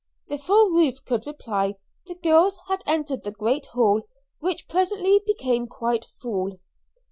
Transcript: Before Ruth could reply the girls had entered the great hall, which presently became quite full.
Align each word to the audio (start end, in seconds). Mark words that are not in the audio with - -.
Before 0.27 0.67
Ruth 0.73 1.05
could 1.05 1.27
reply 1.27 1.75
the 2.07 2.15
girls 2.15 2.57
had 2.67 2.81
entered 2.87 3.23
the 3.23 3.29
great 3.29 3.67
hall, 3.67 4.01
which 4.39 4.67
presently 4.67 5.21
became 5.27 5.67
quite 5.67 6.05
full. 6.19 6.53